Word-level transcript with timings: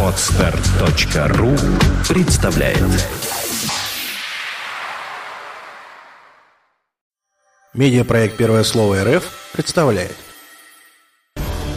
Отстар.ру 0.00 1.50
представляет 2.08 2.78
Медиапроект 7.72 8.36
«Первое 8.36 8.62
слово 8.62 9.02
РФ» 9.02 9.50
представляет 9.52 10.14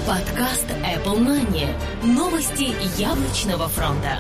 Подкаст 0.06 0.68
Apple 0.70 1.18
Money. 1.18 1.68
Новости 2.04 2.76
яблочного 3.02 3.68
фронта. 3.68 4.20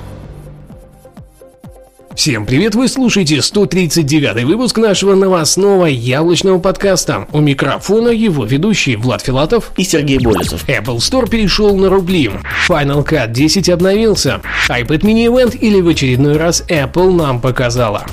Всем 2.18 2.47
привет, 2.47 2.73
вы 2.73 2.88
слушаете 2.88 3.43
139 3.43 4.43
выпуск 4.45 4.79
нашего 4.79 5.13
новостного 5.13 5.86
яблочного 5.86 6.57
подкаста. 6.57 7.27
У 7.32 7.41
микрофона 7.41 8.07
его 8.07 8.43
ведущий 8.43 8.95
Влад 8.95 9.21
Филатов 9.21 9.71
и 9.77 9.83
Сергей 9.83 10.18
Болесов. 10.18 10.68
Apple 10.68 10.97
Store 10.97 11.29
перешел 11.29 11.77
на 11.77 11.89
рубли. 11.89 12.32
Final 12.68 13.07
Cut 13.07 13.33
10 13.33 13.69
обновился. 13.69 14.41
iPad 14.68 15.01
Mini 15.01 15.27
Event 15.27 15.60
или 15.60 15.79
в 15.79 15.88
очередной 15.89 16.38
раз 16.38 16.64
Apple 16.68 17.11
нам 17.11 17.39
показала. 17.39 18.07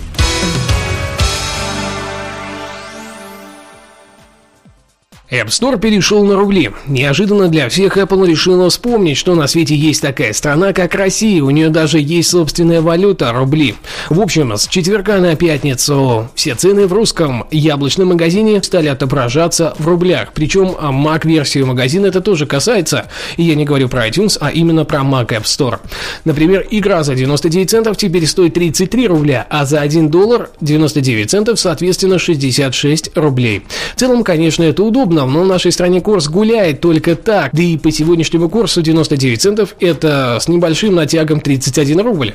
App 5.30 5.46
Store 5.46 5.80
перешел 5.80 6.22
на 6.22 6.36
рубли. 6.36 6.70
Неожиданно 6.86 7.48
для 7.48 7.70
всех 7.70 7.96
Apple 7.96 8.26
решила 8.26 8.68
вспомнить, 8.68 9.16
что 9.16 9.34
на 9.34 9.46
свете 9.46 9.74
есть 9.74 10.02
такая 10.02 10.34
страна, 10.34 10.74
как 10.74 10.94
Россия. 10.94 11.42
У 11.42 11.48
нее 11.48 11.70
даже 11.70 11.98
есть 11.98 12.28
собственная 12.28 12.82
валюта– 12.82 13.32
рубли. 13.34 13.74
В 14.10 14.20
общем, 14.20 14.52
с 14.54 14.68
четверга 14.68 15.16
на 15.20 15.34
пятницу 15.34 16.28
все 16.34 16.54
цены 16.54 16.86
в 16.86 16.92
русском 16.92 17.46
яблочном 17.50 18.08
магазине 18.08 18.62
стали 18.62 18.88
отображаться 18.88 19.74
в 19.78 19.88
рублях. 19.88 20.32
Причем 20.34 20.66
Mac-версию 20.72 21.66
магазина 21.66 22.06
это 22.06 22.20
тоже 22.20 22.44
касается. 22.44 23.06
И 23.38 23.44
я 23.44 23.54
не 23.54 23.64
говорю 23.64 23.88
про 23.88 24.06
iTunes, 24.06 24.36
а 24.38 24.50
именно 24.50 24.84
про 24.84 24.98
Mac 24.98 25.28
App 25.28 25.44
Store. 25.44 25.78
Например, 26.26 26.66
игра 26.70 27.02
за 27.02 27.14
99 27.14 27.70
центов 27.70 27.96
теперь 27.96 28.26
стоит 28.26 28.52
33 28.52 29.08
рубля, 29.08 29.46
а 29.48 29.64
за 29.64 29.80
1 29.80 30.10
доллар 30.10 30.50
99 30.60 31.30
центов, 31.30 31.58
соответственно, 31.58 32.18
66 32.18 33.16
рублей. 33.16 33.62
В 33.96 33.98
целом, 33.98 34.22
конечно, 34.22 34.62
это 34.62 34.82
удобно 34.82 35.14
но 35.32 35.42
в 35.42 35.46
нашей 35.46 35.72
стране 35.72 36.00
курс 36.00 36.28
гуляет 36.28 36.80
только 36.80 37.16
так. 37.16 37.50
Да 37.52 37.62
и 37.62 37.76
по 37.76 37.90
сегодняшнему 37.90 38.48
курсу 38.48 38.82
99 38.82 39.40
центов 39.40 39.74
это 39.80 40.38
с 40.40 40.48
небольшим 40.48 40.94
натягом 40.94 41.40
31 41.40 42.00
рубль. 42.00 42.34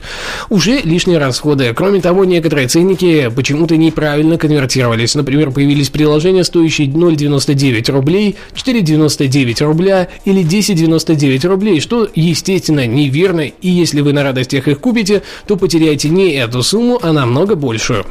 Уже 0.50 0.80
лишние 0.80 1.18
расходы. 1.18 1.74
Кроме 1.76 2.02
того, 2.02 2.26
некоторые 2.26 2.68
ценники 2.68 3.30
почему-то 3.36 3.78
неправильно 3.78 4.38
конвертировались. 4.38 5.16
Например, 5.16 5.52
появились 5.52 5.90
приложения, 5.90 6.44
стоящие 6.44 6.88
0,99 6.88 7.92
рублей, 7.92 8.36
4,99 8.54 9.64
рубля 9.64 10.08
или 10.26 10.44
10,99 10.44 11.48
рублей, 11.48 11.80
что, 11.80 12.08
естественно, 12.16 12.86
неверно. 12.86 13.42
И 13.42 13.70
если 13.70 14.02
вы 14.02 14.14
на 14.14 14.24
радостях 14.24 14.68
их 14.68 14.80
купите, 14.80 15.22
то 15.48 15.56
потеряете 15.56 16.10
не 16.10 16.32
эту 16.34 16.64
сумму, 16.64 17.00
а 17.02 17.14
намного 17.14 17.56
большую. 17.56 18.06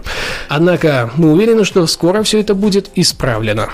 Однако 0.49 1.11
мы 1.17 1.33
уверены, 1.33 1.65
что 1.65 1.87
скоро 1.87 2.23
все 2.23 2.41
это 2.41 2.55
будет 2.55 2.91
исправлено. 2.95 3.69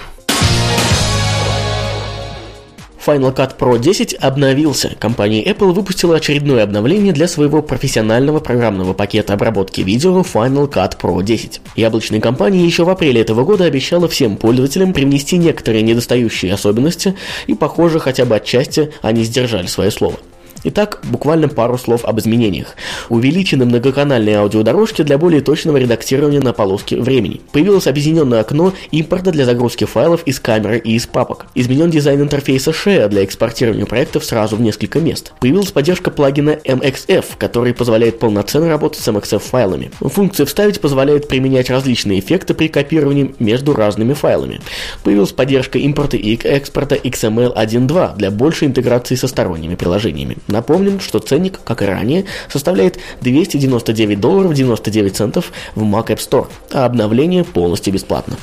Final 3.04 3.34
Cut 3.34 3.58
Pro 3.58 3.78
10 3.78 4.14
обновился. 4.14 4.92
Компания 4.98 5.44
Apple 5.44 5.72
выпустила 5.72 6.16
очередное 6.16 6.62
обновление 6.62 7.12
для 7.12 7.28
своего 7.28 7.60
профессионального 7.60 8.40
программного 8.40 8.94
пакета 8.94 9.34
обработки 9.34 9.82
видео 9.82 10.20
Final 10.20 10.70
Cut 10.70 10.98
Pro 10.98 11.22
10. 11.22 11.60
Яблочная 11.76 12.20
компания 12.20 12.64
еще 12.64 12.84
в 12.84 12.88
апреле 12.88 13.20
этого 13.20 13.44
года 13.44 13.64
обещала 13.64 14.08
всем 14.08 14.36
пользователям 14.36 14.94
привнести 14.94 15.36
некоторые 15.36 15.82
недостающие 15.82 16.54
особенности, 16.54 17.14
и, 17.46 17.54
похоже, 17.54 17.98
хотя 17.98 18.24
бы 18.24 18.36
отчасти 18.36 18.90
они 19.02 19.24
сдержали 19.24 19.66
свое 19.66 19.90
слово. 19.90 20.16
Итак, 20.62 21.00
буквально 21.04 21.48
пару 21.48 21.76
слов 21.76 22.04
об 22.04 22.18
изменениях. 22.20 22.74
Увеличены 23.08 23.64
многоканальные 23.64 24.38
аудиодорожки 24.38 25.02
для 25.02 25.18
более 25.18 25.40
точного 25.40 25.76
редактирования 25.76 26.40
на 26.40 26.52
полоске 26.52 26.96
времени. 26.96 27.40
Появилось 27.52 27.86
объединенное 27.86 28.40
окно 28.40 28.72
импорта 28.90 29.30
для 29.30 29.44
загрузки 29.44 29.84
файлов 29.84 30.22
из 30.24 30.40
камеры 30.40 30.78
и 30.78 30.94
из 30.94 31.06
папок. 31.06 31.46
Изменен 31.54 31.90
дизайн 31.90 32.22
интерфейса 32.22 32.70
Share 32.70 33.08
для 33.08 33.24
экспортирования 33.24 33.86
проектов 33.86 34.24
сразу 34.24 34.56
в 34.56 34.60
несколько 34.60 35.00
мест. 35.00 35.32
Появилась 35.40 35.70
поддержка 35.70 36.10
плагина 36.10 36.58
MXF, 36.64 37.24
который 37.38 37.74
позволяет 37.74 38.18
полноценно 38.18 38.68
работать 38.68 39.02
с 39.02 39.08
MXF 39.08 39.40
файлами. 39.40 39.90
Функция 40.00 40.46
«Вставить» 40.46 40.80
позволяет 40.80 41.28
применять 41.28 41.70
различные 41.70 42.20
эффекты 42.20 42.54
при 42.54 42.68
копировании 42.68 43.34
между 43.38 43.74
разными 43.74 44.14
файлами. 44.14 44.60
Появилась 45.02 45.32
поддержка 45.32 45.78
импорта 45.78 46.16
и 46.16 46.36
экспорта 46.36 46.94
XML 46.94 47.54
1.2 47.54 48.16
для 48.16 48.30
большей 48.30 48.68
интеграции 48.68 49.14
со 49.14 49.28
сторонними 49.28 49.74
приложениями. 49.74 50.36
Напомним, 50.46 51.00
что 51.00 51.18
ценник, 51.20 51.60
как 51.64 51.82
и 51.82 51.86
ранее, 51.86 52.24
составляет 52.50 52.98
299 53.20 54.20
долларов 54.20 54.54
99 54.54 55.16
центов 55.16 55.52
в 55.74 55.82
Mac 55.82 56.06
App 56.06 56.18
Store, 56.18 56.48
а 56.72 56.84
обновление 56.84 57.44
полностью 57.44 57.92
бесплатно 57.92 58.36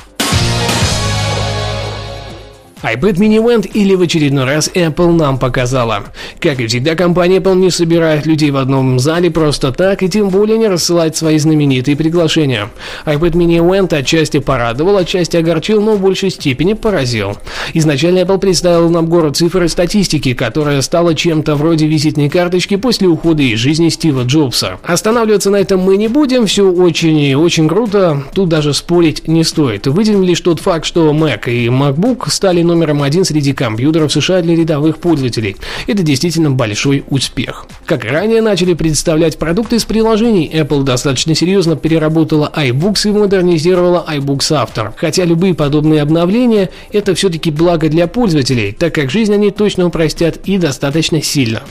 iPad 2.82 3.14
Mini 3.14 3.38
Event 3.38 3.70
или 3.72 3.94
в 3.94 4.02
очередной 4.02 4.44
раз 4.44 4.70
Apple 4.74 5.12
нам 5.12 5.38
показала. 5.38 6.04
Как 6.40 6.58
и 6.60 6.66
всегда, 6.66 6.96
компания 6.96 7.38
Apple 7.38 7.54
не 7.54 7.70
собирает 7.70 8.26
людей 8.26 8.50
в 8.50 8.56
одном 8.56 8.98
зале 8.98 9.30
просто 9.30 9.72
так 9.72 10.02
и 10.02 10.08
тем 10.08 10.30
более 10.30 10.58
не 10.58 10.68
рассылает 10.68 11.16
свои 11.16 11.38
знаменитые 11.38 11.96
приглашения. 11.96 12.70
iPad 13.06 13.32
Mini 13.32 13.58
Event 13.58 13.94
отчасти 13.94 14.40
порадовал, 14.40 14.96
отчасти 14.96 15.36
огорчил, 15.36 15.80
но 15.80 15.92
в 15.92 16.00
большей 16.00 16.30
степени 16.30 16.72
поразил. 16.72 17.36
Изначально 17.72 18.20
Apple 18.20 18.38
представил 18.38 18.90
нам 18.90 19.06
город 19.06 19.36
цифр 19.36 19.62
и 19.64 19.68
статистики, 19.68 20.34
которая 20.34 20.82
стала 20.82 21.14
чем-то 21.14 21.54
вроде 21.54 21.86
визитной 21.86 22.28
карточки 22.28 22.76
после 22.76 23.06
ухода 23.06 23.42
из 23.42 23.58
жизни 23.58 23.90
Стива 23.90 24.24
Джобса. 24.24 24.78
Останавливаться 24.82 25.50
на 25.50 25.56
этом 25.56 25.80
мы 25.80 25.96
не 25.96 26.08
будем, 26.08 26.46
все 26.46 26.68
очень 26.68 27.18
и 27.18 27.34
очень 27.36 27.68
круто, 27.68 28.24
тут 28.34 28.48
даже 28.48 28.74
спорить 28.74 29.28
не 29.28 29.44
стоит. 29.44 29.86
Выделим 29.86 30.24
лишь 30.24 30.40
тот 30.40 30.58
факт, 30.60 30.84
что 30.84 31.12
Mac 31.12 31.48
и 31.48 31.68
MacBook 31.68 32.28
стали 32.28 32.62
номером 32.72 33.02
один 33.02 33.24
среди 33.24 33.52
компьютеров 33.52 34.12
США 34.12 34.42
для 34.42 34.56
рядовых 34.56 34.98
пользователей. 34.98 35.56
Это 35.86 36.02
действительно 36.02 36.50
большой 36.50 37.04
успех. 37.10 37.66
Как 37.86 38.04
ранее 38.04 38.42
начали 38.42 38.74
представлять 38.74 39.38
продукты 39.38 39.76
из 39.76 39.84
приложений, 39.84 40.50
Apple 40.54 40.82
достаточно 40.82 41.34
серьезно 41.34 41.76
переработала 41.76 42.50
iBooks 42.54 43.08
и 43.08 43.12
модернизировала 43.12 44.04
iBooks 44.08 44.50
After. 44.50 44.92
Хотя 44.96 45.24
любые 45.24 45.54
подобные 45.54 46.02
обновления– 46.02 46.70
это 46.92 47.14
все-таки 47.14 47.50
благо 47.50 47.88
для 47.88 48.06
пользователей, 48.06 48.72
так 48.72 48.94
как 48.94 49.10
жизнь 49.10 49.34
они 49.34 49.50
точно 49.50 49.86
упростят 49.86 50.38
и 50.44 50.58
достаточно 50.58 51.22
сильно. 51.22 51.62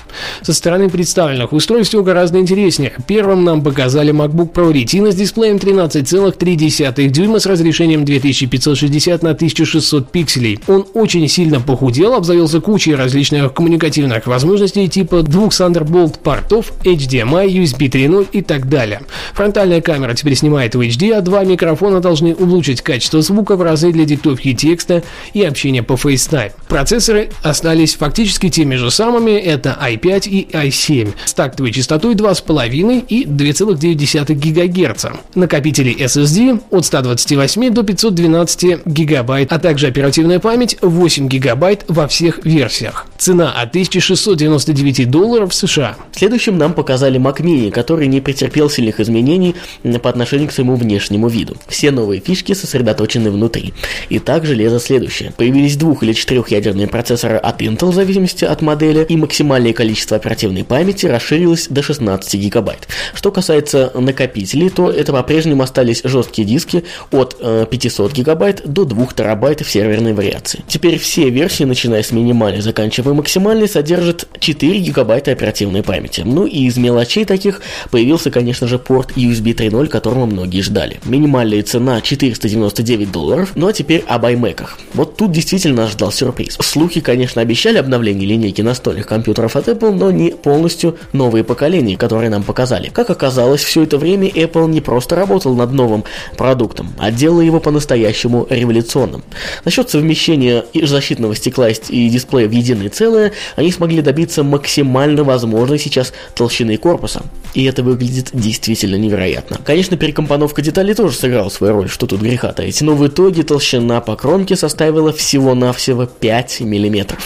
Со 0.42 0.54
стороны 0.54 0.90
представленных 0.90 1.54
устройств 1.54 1.90
все 1.90 2.04
гораздо 2.04 2.40
интереснее. 2.40 2.94
Первым 3.08 3.44
нам 3.44 3.64
показали 3.64 4.14
MacBook 4.14 4.54
Pro 4.54 4.72
Retina 4.72 5.12
с 5.12 5.16
дисплеем 5.16 5.58
13,3 5.58 7.08
дюйма 7.08 7.40
с 7.40 7.46
разрешением 7.46 8.06
2560 8.06 9.24
на 9.24 9.32
1600 9.32 10.12
пикселей. 10.12 10.60
Он 10.68 10.86
очень 10.94 11.28
сильно 11.28 11.60
похудел, 11.62 12.14
обзавелся 12.14 12.62
кучей 12.62 12.96
различных 12.96 13.54
коммуникативных 13.54 14.28
возможностей 14.28 14.88
типа 14.88 15.22
двух 15.24 15.52
Thunderbolt 15.52 16.20
портов, 16.20 16.74
HDMI, 16.84 17.48
USB 17.48 17.90
3.0 17.90 18.28
и 18.32 18.42
так 18.42 18.70
далее. 18.70 19.02
Фронтальная 19.34 19.82
камера 19.82 20.14
теперь 20.14 20.36
снимает 20.36 20.76
в 20.76 20.82
HD, 20.82 21.14
а 21.14 21.22
два 21.22 21.44
микрофона 21.44 22.00
должны 22.00 22.36
улучшить 22.36 22.82
качество 22.82 23.22
звука 23.22 23.56
в 23.56 23.62
разы 23.62 23.92
для 23.92 24.06
диктовки 24.06 24.54
текста 24.54 25.04
и 25.34 25.44
общения 25.44 25.84
по 25.84 25.94
FaceTime. 25.94 26.52
Процессоры 26.68 27.30
остались 27.44 27.96
фактически 27.96 28.50
теми 28.50 28.76
же 28.76 28.92
самыми, 28.92 29.32
это 29.32 29.78
i5 29.82 30.30
и 30.30 30.48
i7 30.52 31.14
с 31.26 31.34
тактовой 31.34 31.72
частотой 31.72 32.16
2,5 32.16 33.06
и 33.08 33.26
2,9 33.26 34.34
ГГц. 34.34 35.06
Накопители 35.36 35.96
SSD 35.96 36.62
от 36.70 36.86
128 36.86 37.74
до 37.74 37.84
512 37.84 38.86
ГБ, 38.86 39.48
а 39.50 39.60
также 39.60 39.88
оперативная 39.88 40.40
память 40.40 40.78
8 40.82 41.28
гигабайт 41.28 41.86
во 41.88 42.08
всех 42.08 42.46
версиях. 42.46 43.06
Цена 43.18 43.52
от 43.52 43.70
1699 43.70 45.10
долларов 45.10 45.54
США. 45.54 45.96
Следующим 46.12 46.58
нам 46.58 46.74
показали 46.74 47.20
Mac 47.20 47.38
Mini, 47.38 47.70
который 47.72 48.08
не 48.08 48.20
претерпел 48.20 48.70
сильных 48.70 49.00
изменений 49.00 49.56
по 50.02 50.10
отношению 50.10 50.50
к 50.50 50.52
своему 50.52 50.76
внешнему 50.76 51.28
виду. 51.28 51.56
Все 51.68 51.92
новые 51.92 52.20
фишки 52.20 52.54
сосредоточены 52.54 53.30
внутри. 53.30 53.74
Итак, 54.10 54.46
железо 54.46 54.80
следующее. 54.80 55.34
Появились 55.38 55.78
двух- 55.78 56.04
или 56.04 56.14
четырехъядерные 56.14 56.88
процессоры 56.88 57.38
от 57.38 57.62
Intel 57.62 57.92
в 57.92 57.96
зависимости 57.96 58.44
от 58.44 58.62
модели, 58.62 59.06
и 59.08 59.16
максимальное 59.18 59.74
количество 59.74 60.18
оперативной 60.18 60.64
памяти 60.64 61.06
расширилось 61.06 61.68
до 61.68 61.84
16 61.84 62.36
гигабайт. 62.36 62.88
Что 63.14 63.32
касается 63.32 63.92
накопителей, 63.94 64.70
то 64.70 64.90
это 64.90 65.12
по-прежнему 65.12 65.64
остались 65.64 66.02
жесткие 66.04 66.48
диски 66.48 66.84
от 67.12 67.38
500 67.70 68.12
э, 68.12 68.16
гигабайт 68.16 68.62
до 68.66 68.86
2 68.86 69.08
терабайт 69.16 69.62
в 69.62 69.70
серверной 69.70 70.14
вариации. 70.14 70.61
Теперь 70.68 70.98
все 70.98 71.30
версии, 71.30 71.64
начиная 71.64 72.04
с 72.04 72.12
минимальной, 72.12 72.62
заканчивая 72.62 73.14
максимальной, 73.14 73.68
содержат 73.68 74.28
4 74.40 74.80
гигабайта 74.80 75.32
оперативной 75.32 75.84
памяти. 75.84 76.22
Ну 76.26 76.46
и 76.46 76.66
из 76.66 76.78
мелочей 76.78 77.26
таких 77.26 77.62
появился, 77.90 78.32
конечно 78.32 78.68
же, 78.68 78.80
порт 78.80 79.12
USB 79.18 79.54
3.0, 79.54 79.88
которого 79.88 80.26
многие 80.26 80.62
ждали. 80.62 81.00
Минимальная 81.06 81.64
цена 81.64 82.02
499 82.02 83.12
долларов, 83.12 83.52
ну 83.56 83.68
а 83.68 83.74
теперь 83.74 84.04
об 84.08 84.26
iMac. 84.26 84.68
Вот 84.94 85.18
тут 85.18 85.32
действительно 85.32 85.84
нас 85.84 85.92
ждал 85.92 86.12
сюрприз. 86.12 86.58
Слухи, 86.62 87.02
конечно, 87.02 87.42
обещали 87.42 87.78
обновление 87.78 88.28
линейки 88.28 88.62
настольных 88.62 89.08
компьютеров 89.08 89.56
от 89.56 89.68
Apple, 89.68 89.92
но 89.92 90.12
не 90.12 90.32
полностью 90.32 90.98
новые 91.14 91.44
поколения, 91.44 91.98
которые 91.98 92.30
нам 92.30 92.44
показали. 92.44 92.90
Как 92.90 93.10
оказалось, 93.10 93.64
все 93.64 93.84
это 93.84 93.98
время 93.98 94.28
Apple 94.28 94.70
не 94.70 94.82
просто 94.82 95.16
работал 95.16 95.56
над 95.56 95.72
новым 95.72 96.04
продуктом, 96.38 96.94
а 96.98 97.12
делал 97.12 97.42
его 97.42 97.60
по-настоящему 97.60 98.48
революционным. 98.50 99.24
Насчет 99.66 99.90
совмещения 99.90 100.51
защитного 100.84 101.36
стекла 101.36 101.70
и 101.70 102.10
дисплея 102.10 102.48
в 102.48 102.52
единое 102.52 102.90
целое, 102.90 103.34
они 103.56 103.72
смогли 103.72 104.02
добиться 104.02 104.44
максимально 104.44 105.24
возможной 105.24 105.80
сейчас 105.80 106.14
толщины 106.36 106.78
корпуса. 106.78 107.22
И 107.54 107.66
это 107.66 107.84
выглядит 107.84 108.30
действительно 108.34 108.96
невероятно. 108.96 109.58
Конечно, 109.64 109.98
перекомпоновка 109.98 110.62
деталей 110.62 110.94
тоже 110.94 111.16
сыграла 111.16 111.50
свою 111.50 111.74
роль, 111.74 111.90
что 111.90 112.08
тут 112.08 112.22
греха 112.22 112.54
таить, 112.54 112.82
но 112.82 112.96
в 112.96 113.06
итоге 113.06 113.44
толщина 113.44 114.02
по 114.02 114.16
кромке 114.16 114.56
составила 114.56 115.12
всего-навсего 115.12 116.06
5 116.06 116.62
мм. 116.62 117.18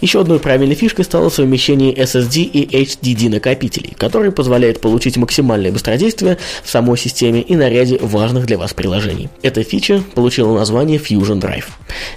Еще 0.00 0.20
одной 0.20 0.38
правильной 0.38 0.74
фишкой 0.74 1.04
стало 1.04 1.28
совмещение 1.28 1.94
SSD 1.94 2.42
и 2.42 2.82
HDD 2.84 3.28
накопителей, 3.28 3.94
которые 3.96 4.32
позволяют 4.32 4.80
получить 4.80 5.16
максимальное 5.16 5.72
быстродействие 5.72 6.38
в 6.62 6.70
самой 6.70 6.98
системе 6.98 7.40
и 7.40 7.56
на 7.56 7.68
ряде 7.68 7.98
важных 8.00 8.46
для 8.46 8.58
вас 8.58 8.74
приложений. 8.74 9.30
Эта 9.42 9.62
фича 9.62 10.02
получила 10.14 10.56
название 10.56 10.98
Fusion 10.98 11.40
Drive. 11.40 11.66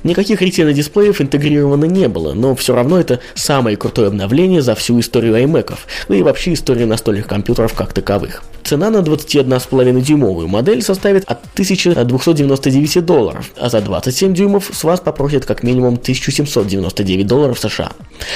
Никаких 0.03 0.41
Retina 0.41 0.73
дисплеев 0.73 1.21
интегрировано 1.21 1.85
не 1.85 2.07
было, 2.07 2.33
но 2.33 2.55
все 2.55 2.75
равно 2.75 2.99
это 2.99 3.19
самое 3.35 3.77
крутое 3.77 4.07
обновление 4.07 4.61
за 4.61 4.75
всю 4.75 4.99
историю 4.99 5.35
iMac, 5.35 5.73
да 6.07 6.15
и 6.15 6.23
вообще 6.23 6.53
историю 6.53 6.87
настольных 6.87 7.27
компьютеров 7.27 7.73
как 7.73 7.93
таковых. 7.93 8.43
Цена 8.67 8.89
на 8.89 8.97
21,5 8.97 10.01
дюймовую 10.01 10.49
модель 10.49 10.81
составит 10.81 11.23
от 11.23 11.37
1299 11.53 13.05
долларов, 13.05 13.49
а 13.55 13.69
за 13.69 13.79
27 13.79 14.33
дюймов 14.33 14.69
с 14.73 14.83
вас 14.83 14.99
попросят 14.99 15.45
как 15.45 15.63
минимум 15.63 15.93
1799 15.93 17.25
долларов 17.25 17.57
США. 17.59 17.93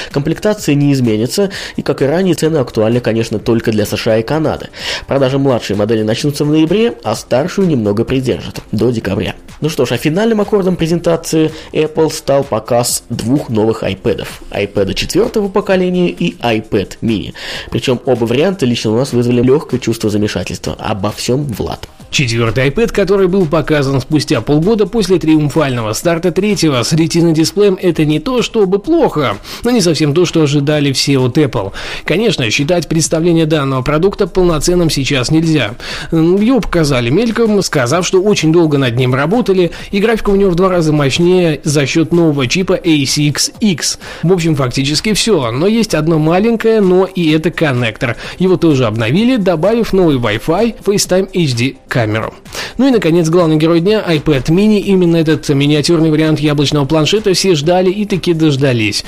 Комплектация 0.09 0.75
не 0.75 0.93
изменится, 0.93 1.51
и 1.75 1.81
как 1.81 2.01
и 2.01 2.05
ранее, 2.05 2.35
цены 2.35 2.59
актуальны, 2.59 3.01
конечно, 3.01 3.39
только 3.39 3.71
для 3.71 3.85
США 3.85 4.19
и 4.19 4.23
Канады. 4.23 4.69
Продажи 5.05 5.37
младшей 5.37 5.75
модели 5.75 6.03
начнутся 6.03 6.45
в 6.45 6.49
ноябре, 6.49 6.93
а 7.03 7.13
старшую 7.15 7.67
немного 7.67 8.05
придержат, 8.05 8.61
до 8.71 8.89
декабря. 8.89 9.35
Ну 9.61 9.69
что 9.69 9.85
ж, 9.85 9.91
а 9.91 9.97
финальным 9.97 10.41
аккордом 10.41 10.75
презентации 10.75 11.51
Apple 11.71 12.11
стал 12.11 12.43
показ 12.43 13.03
двух 13.09 13.49
новых 13.49 13.83
iPad. 13.83 14.27
iPad 14.51 14.93
четвертого 14.95 15.49
поколения 15.49 16.09
и 16.09 16.35
iPad 16.37 16.97
mini. 17.01 17.33
Причем 17.69 17.99
оба 18.05 18.25
варианта 18.25 18.65
лично 18.65 18.91
у 18.91 18.97
нас 18.97 19.13
вызвали 19.13 19.41
легкое 19.41 19.79
чувство 19.79 20.09
замешательства. 20.09 20.75
Обо 20.79 21.11
всем 21.11 21.43
Влад. 21.43 21.87
Четвертый 22.11 22.67
iPad, 22.67 22.91
который 22.91 23.29
был 23.29 23.45
показан 23.45 24.01
спустя 24.01 24.41
полгода 24.41 24.85
после 24.85 25.17
триумфального 25.17 25.93
старта 25.93 26.33
третьего 26.33 26.83
с 26.83 26.91
ретино-дисплеем, 26.91 27.77
это 27.81 28.03
не 28.03 28.19
то, 28.19 28.41
чтобы 28.41 28.79
плохо, 28.79 29.37
но 29.63 29.71
не 29.71 29.79
совсем 29.79 30.13
то, 30.13 30.25
что 30.25 30.41
ожидали 30.41 30.91
все 30.91 31.17
от 31.19 31.37
Apple. 31.37 31.71
Конечно, 32.03 32.51
считать 32.51 32.89
представление 32.89 33.45
данного 33.45 33.81
продукта 33.81 34.27
полноценным 34.27 34.89
сейчас 34.89 35.31
нельзя. 35.31 35.75
Его 36.11 36.59
показали 36.59 37.09
мельком, 37.09 37.63
сказав, 37.63 38.05
что 38.05 38.21
очень 38.21 38.51
долго 38.51 38.77
над 38.77 38.97
ним 38.97 39.15
работали, 39.15 39.71
и 39.91 39.99
графика 39.99 40.31
у 40.31 40.35
него 40.35 40.51
в 40.51 40.55
два 40.55 40.67
раза 40.67 40.91
мощнее 40.91 41.61
за 41.63 41.85
счет 41.85 42.11
нового 42.11 42.45
чипа 42.45 42.73
A6X. 42.73 43.99
В 44.23 44.33
общем, 44.33 44.57
фактически 44.57 45.13
все, 45.13 45.49
но 45.51 45.65
есть 45.65 45.95
одно 45.95 46.19
маленькое, 46.19 46.81
но 46.81 47.05
и 47.05 47.31
это 47.31 47.51
коннектор. 47.51 48.17
Его 48.37 48.57
тоже 48.57 48.85
обновили, 48.85 49.37
добавив 49.37 49.93
новый 49.93 50.17
Wi-Fi 50.17 50.83
FaceTime 50.83 51.31
HD 51.31 51.77
камеру. 52.01 52.33
Ну 52.77 52.87
и, 52.87 52.91
наконец, 52.91 53.29
главный 53.29 53.57
герой 53.57 53.79
дня– 53.79 54.03
iPad 54.07 54.45
mini. 54.45 54.79
Именно 54.79 55.17
этот 55.17 55.47
миниатюрный 55.49 56.09
вариант 56.09 56.39
яблочного 56.39 56.85
планшета 56.85 57.33
все 57.33 57.53
ждали 57.53 57.91
и 57.91 58.05
таки 58.05 58.33
дождались. 58.33 59.05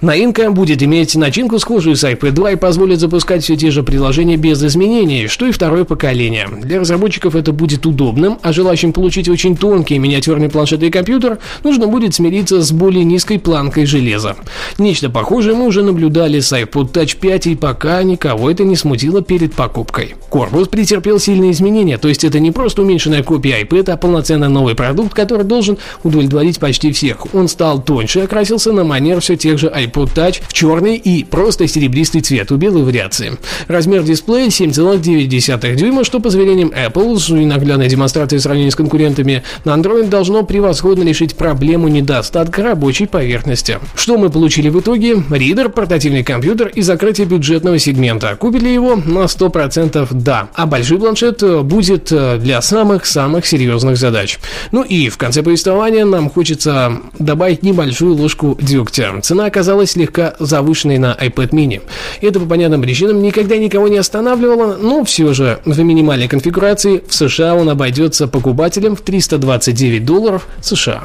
Новинка 0.00 0.50
будет 0.50 0.82
иметь 0.82 1.14
начинку 1.14 1.58
схожую 1.58 1.94
с 1.94 2.04
iPad 2.04 2.30
2 2.30 2.52
и 2.52 2.56
позволит 2.56 3.00
запускать 3.00 3.42
все 3.42 3.54
те 3.54 3.70
же 3.70 3.82
приложения 3.82 4.38
без 4.38 4.64
изменений, 4.64 5.26
что 5.26 5.44
и 5.44 5.52
второе 5.52 5.84
поколение. 5.84 6.48
Для 6.62 6.80
разработчиков 6.80 7.34
это 7.34 7.52
будет 7.52 7.84
удобным, 7.84 8.38
а 8.40 8.54
желающим 8.54 8.94
получить 8.94 9.28
очень 9.28 9.58
тонкий 9.58 9.98
миниатюрный 9.98 10.48
планшет 10.48 10.82
и 10.82 10.90
компьютер 10.90 11.38
нужно 11.64 11.86
будет 11.86 12.14
смириться 12.14 12.62
с 12.62 12.72
более 12.72 13.04
низкой 13.04 13.38
планкой 13.38 13.84
железа. 13.84 14.36
Нечто 14.78 15.10
похожее 15.10 15.54
мы 15.54 15.66
уже 15.66 15.82
наблюдали 15.82 16.40
с 16.40 16.50
iPod 16.50 16.92
Touch 16.92 17.18
5 17.20 17.48
и 17.48 17.54
пока 17.54 18.02
никого 18.02 18.50
это 18.50 18.64
не 18.64 18.76
смутило 18.76 19.20
перед 19.20 19.52
покупкой. 19.52 20.14
Корпус 20.30 20.68
претерпел 20.68 21.18
сильные 21.18 21.50
изменения, 21.50 21.98
то 21.98 22.08
есть 22.08 22.24
это 22.24 22.40
не 22.40 22.52
просто 22.52 22.80
уменьшенная 22.80 23.22
копия 23.22 23.62
iPad, 23.62 23.90
а 23.90 23.96
полноценно 23.98 24.48
новый 24.48 24.74
продукт, 24.74 25.12
который 25.12 25.44
должен 25.44 25.76
удовлетворить 26.04 26.58
почти 26.58 26.90
всех. 26.90 27.34
Он 27.34 27.48
стал 27.48 27.82
тоньше 27.82 28.20
и 28.20 28.22
окрасился 28.22 28.72
на 28.72 28.82
манер 28.82 29.20
все 29.20 29.36
тех 29.36 29.58
же 29.58 29.66
iPod 29.66 29.89
Touch 29.90 30.42
в 30.46 30.52
черный 30.52 30.96
и 30.96 31.24
просто 31.24 31.66
серебристый 31.66 32.20
цвет 32.20 32.50
у 32.52 32.56
белой 32.56 32.82
вариации. 32.82 33.38
Размер 33.68 34.02
дисплея 34.02 34.48
7,9 34.48 35.74
дюйма, 35.74 36.04
что 36.04 36.20
по 36.20 36.30
заверениям 36.30 36.70
Apple 36.70 37.18
с 37.18 37.28
наглядной 37.28 37.88
демонстрацией 37.88 38.40
сравнения 38.40 38.70
с 38.70 38.76
конкурентами 38.76 39.42
на 39.64 39.72
Android 39.72 40.08
должно 40.08 40.42
превосходно 40.44 41.02
решить 41.02 41.36
проблему 41.36 41.88
недостатка 41.88 42.62
рабочей 42.62 43.06
поверхности. 43.06 43.78
Что 43.94 44.18
мы 44.18 44.30
получили 44.30 44.68
в 44.68 44.80
итоге? 44.80 45.22
Ридер, 45.30 45.70
портативный 45.70 46.24
компьютер 46.24 46.68
и 46.68 46.82
закрытие 46.82 47.26
бюджетного 47.26 47.78
сегмента. 47.78 48.36
Купили 48.36 48.68
его 48.68 48.96
на 48.96 49.24
100% 49.24 50.08
да, 50.10 50.48
а 50.54 50.66
большой 50.66 50.98
планшет 50.98 51.42
будет 51.64 52.12
э, 52.12 52.38
для 52.38 52.60
самых-самых 52.60 53.46
серьезных 53.46 53.96
задач. 53.96 54.38
Ну 54.72 54.82
и 54.82 55.08
в 55.08 55.16
конце 55.16 55.42
повествования 55.42 56.04
нам 56.04 56.28
хочется 56.28 57.00
добавить 57.18 57.62
небольшую 57.62 58.14
ложку 58.14 58.58
дегтя. 58.60 59.20
Цена 59.22 59.46
оказалась 59.46 59.79
оказалась 59.80 59.92
слегка 59.92 60.34
завышенной 60.38 60.98
на 60.98 61.16
iPad 61.18 61.50
mini. 61.50 61.82
Это 62.20 62.40
по 62.40 62.46
понятным 62.46 62.82
причинам 62.82 63.22
никогда 63.22 63.56
никого 63.56 63.88
не 63.88 63.98
останавливало, 63.98 64.76
но 64.76 65.04
все 65.04 65.32
же 65.32 65.60
в 65.64 65.80
минимальной 65.80 66.28
конфигурации 66.28 67.02
в 67.06 67.14
США 67.14 67.54
он 67.54 67.68
обойдется 67.68 68.28
покупателям 68.28 68.96
в 68.96 69.00
329 69.00 70.04
долларов 70.04 70.46
США. 70.60 71.02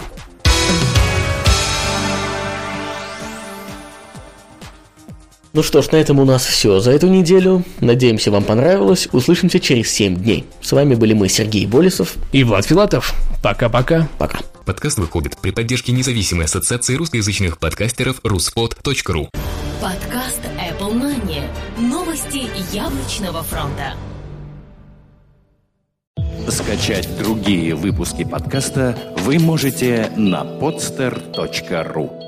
Ну 5.54 5.63
что 5.63 5.81
ж, 5.81 5.92
на 5.92 5.95
этом 5.95 6.19
у 6.19 6.25
нас 6.25 6.45
все 6.45 6.81
за 6.81 6.92
эту 6.92 7.07
неделю. 7.07 7.63
Надеемся, 7.80 8.30
вам 8.30 8.44
понравилось. 8.44 9.07
Услышимся 9.13 9.62
через 9.62 9.89
7 9.89 10.18
дней. 10.18 10.44
С 10.62 10.74
вами 10.74 10.95
были 10.95 11.13
мы, 11.13 11.30
Сергей 11.30 11.66
Болесов 11.66 12.16
и 12.33 12.44
Влад 12.44 12.66
Филатов. 12.66 13.13
Пока-пока. 13.42 14.10
Пока. 14.18 14.39
Подкаст 14.65 14.97
выходит 14.97 15.38
при 15.38 15.51
поддержке 15.51 15.91
независимой 15.91 16.45
ассоциации 16.45 16.95
русскоязычных 16.95 17.59
подкастеров 17.59 18.19
ruspod.ru 18.21 19.29
Подкаст 19.79 20.41
Apple 20.57 20.94
Money. 20.94 21.44
Новости 21.77 22.49
яблочного 22.73 23.44
фронта. 23.44 23.94
Скачать 26.49 27.07
другие 27.19 27.75
выпуски 27.75 28.23
подкаста 28.23 28.97
вы 29.19 29.37
можете 29.37 30.11
на 30.16 30.44
podster.ru 30.44 32.24